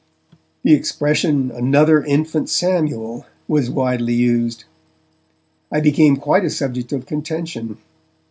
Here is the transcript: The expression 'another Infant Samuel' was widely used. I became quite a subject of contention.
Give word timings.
The 0.63 0.73
expression 0.73 1.51
'another 1.51 2.03
Infant 2.03 2.49
Samuel' 2.49 3.27
was 3.47 3.69
widely 3.69 4.15
used. 4.15 4.63
I 5.71 5.79
became 5.79 6.17
quite 6.17 6.43
a 6.43 6.49
subject 6.49 6.91
of 6.91 7.05
contention. 7.05 7.77